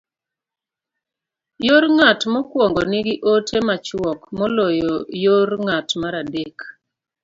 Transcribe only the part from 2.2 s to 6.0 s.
mokwongo nigi ote machuok moloyo yor ng'at